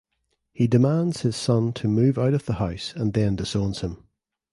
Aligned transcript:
He 0.51 0.65
demands 0.65 1.21
his 1.21 1.35
son 1.35 1.73
to 1.73 1.87
move 1.87 2.17
out 2.17 2.33
of 2.33 2.47
the 2.47 2.53
house 2.55 2.91
and 2.95 3.13
then 3.13 3.35
disowns 3.35 3.81
him. 3.81 4.03